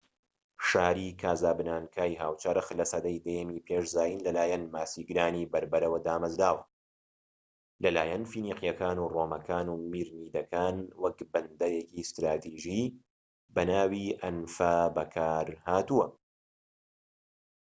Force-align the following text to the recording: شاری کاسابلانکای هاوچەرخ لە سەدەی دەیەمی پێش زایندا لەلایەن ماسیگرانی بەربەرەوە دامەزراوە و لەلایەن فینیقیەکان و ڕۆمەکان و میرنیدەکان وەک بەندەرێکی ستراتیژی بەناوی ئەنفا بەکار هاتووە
شاری 0.69 1.07
کاسابلانکای 1.21 2.13
هاوچەرخ 2.23 2.67
لە 2.79 2.85
سەدەی 2.91 3.23
دەیەمی 3.25 3.63
پێش 3.67 3.85
زایندا 3.95 4.25
لەلایەن 4.29 4.63
ماسیگرانی 4.75 5.49
بەربەرەوە 5.53 5.99
دامەزراوە 6.07 6.63
و 6.65 6.69
لەلایەن 7.83 8.23
فینیقیەکان 8.31 8.97
و 8.99 9.11
ڕۆمەکان 9.15 9.67
و 9.69 9.81
میرنیدەکان 9.91 10.75
وەک 11.03 11.17
بەندەرێکی 11.31 12.07
ستراتیژی 12.09 12.83
بەناوی 13.55 14.07
ئەنفا 14.21 14.75
بەکار 14.97 15.47
هاتووە 15.67 16.05